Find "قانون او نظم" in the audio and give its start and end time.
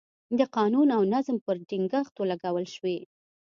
0.55-1.37